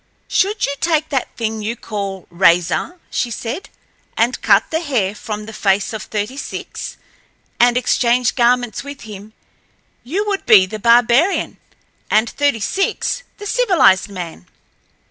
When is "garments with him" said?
8.33-9.33